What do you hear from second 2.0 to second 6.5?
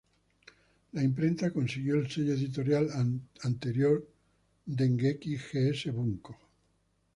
sello editorial anterior Dengeki G's Bunko.